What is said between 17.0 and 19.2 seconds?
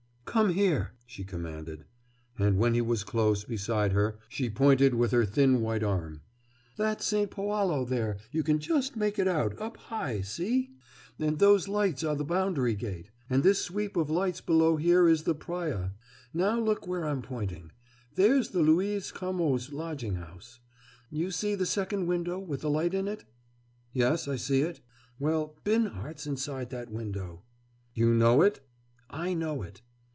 I'm pointing. That's the Luiz